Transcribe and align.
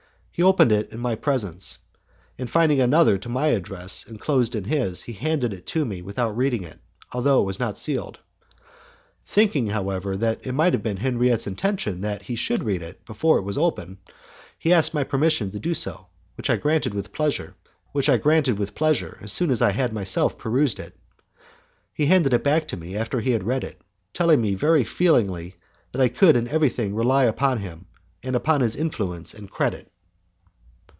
He 0.33 0.43
opened 0.43 0.71
it 0.71 0.91
in 0.91 0.99
my 0.99 1.13
presence, 1.13 1.77
and 2.39 2.49
finding 2.49 2.81
another 2.81 3.19
to 3.19 3.29
my 3.29 3.47
address 3.49 4.07
enclosed 4.07 4.55
in 4.55 4.63
his, 4.63 5.03
he 5.03 5.13
handed 5.13 5.53
it 5.53 5.67
to 5.67 5.85
me 5.85 6.01
without 6.01 6.35
reading 6.35 6.63
it, 6.63 6.79
although 7.11 7.41
it 7.41 7.45
was 7.45 7.59
not 7.59 7.77
sealed. 7.77 8.17
Thinking, 9.27 9.67
however, 9.67 10.17
that 10.17 10.47
it 10.47 10.53
might 10.53 10.73
have 10.73 10.81
been 10.81 10.97
Henriette's 10.97 11.45
intention 11.45 12.01
that 12.01 12.23
he 12.23 12.35
should 12.35 12.63
read 12.63 12.81
it 12.81 13.05
because 13.05 13.37
it 13.37 13.43
was 13.43 13.57
open, 13.57 13.99
he 14.57 14.73
asked 14.73 14.95
my 14.95 15.03
permission 15.03 15.51
to 15.51 15.59
do 15.59 15.75
so, 15.75 16.07
which 16.37 16.49
I 16.49 16.55
granted 16.55 16.95
with 16.95 17.13
pleasure 17.13 17.55
as 19.21 19.31
soon 19.33 19.51
as 19.51 19.61
I 19.61 19.69
had 19.73 19.93
myself 19.93 20.39
perused 20.39 20.79
it. 20.79 20.97
He 21.93 22.07
handed 22.07 22.33
it 22.33 22.43
back 22.43 22.67
to 22.69 22.77
me 22.77 22.95
after 22.97 23.19
he 23.19 23.31
had 23.31 23.43
read 23.43 23.63
it, 23.63 23.83
telling 24.11 24.41
me 24.41 24.55
very 24.55 24.85
feelingly 24.85 25.57
that 25.91 26.01
I 26.01 26.09
could 26.09 26.35
in 26.35 26.47
everything 26.47 26.95
rely 26.95 27.25
upon 27.25 27.59
him 27.59 27.85
and 28.23 28.35
upon 28.35 28.61
his 28.61 28.75
influence 28.75 29.35
and 29.35 29.51
credit. 29.51 29.87